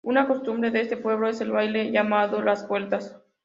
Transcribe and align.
Una 0.03 0.27
costumbre 0.27 0.71
de 0.71 0.81
este 0.81 0.97
pueblo 0.97 1.29
es 1.29 1.41
el 1.41 1.51
baile 1.51 1.91
llamado 1.91 2.41
"Las 2.41 2.67
Vueltas". 2.67 3.21